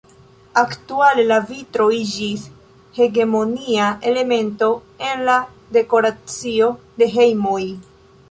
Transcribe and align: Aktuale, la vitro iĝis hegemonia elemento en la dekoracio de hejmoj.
Aktuale, 0.59 1.25
la 1.31 1.35
vitro 1.49 1.85
iĝis 1.97 2.45
hegemonia 2.95 3.91
elemento 4.13 4.69
en 5.09 5.23
la 5.29 5.37
dekoracio 5.79 6.73
de 7.03 7.13
hejmoj. 7.19 7.63